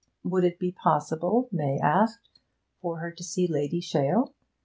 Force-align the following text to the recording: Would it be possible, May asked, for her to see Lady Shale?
Would 0.23 0.43
it 0.43 0.57
be 0.57 0.71
possible, 0.71 1.47
May 1.51 1.77
asked, 1.77 2.39
for 2.81 2.97
her 3.01 3.11
to 3.11 3.23
see 3.23 3.45
Lady 3.45 3.81
Shale? 3.81 4.33